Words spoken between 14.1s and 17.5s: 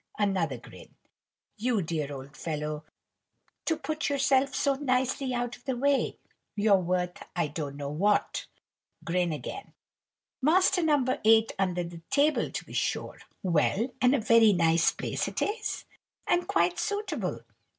a very nice place it is, and quite suitable.